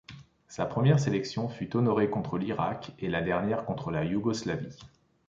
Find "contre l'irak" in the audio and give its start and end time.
2.09-2.93